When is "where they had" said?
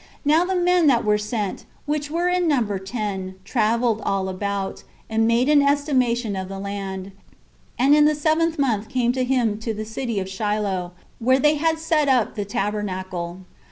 11.19-11.77